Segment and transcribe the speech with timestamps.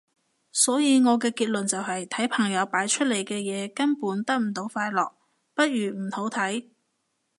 [0.51, 5.11] 所以我嘅結論就係睇朋友擺出嚟嘅嘢根本得唔到快樂，
[5.53, 6.71] 不如唔好睇